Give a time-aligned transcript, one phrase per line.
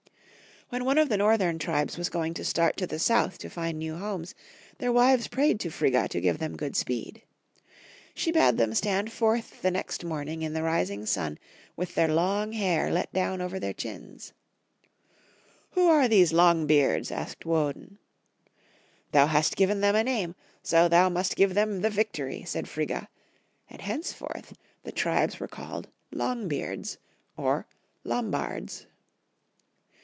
[0.69, 3.77] When one of the northern tribes was going to start to the south to find
[3.77, 4.33] new homes,
[4.77, 7.23] their wives prayed to Frigga to give them good speed.
[8.15, 11.39] She bade them stand forth the next morning in the rising Valhall 29 sun
[11.75, 14.31] with their long hair let down over their chins.
[15.71, 17.97] "Who are these long beards?" asked Woden."
[19.11, 23.09] Thou hast given them a name, so thou must give them the victory," said Frigga;
[23.69, 26.95] and henceforth the tribes were called Longbeards,
[27.35, 27.67] or
[28.05, 28.85] Lombards.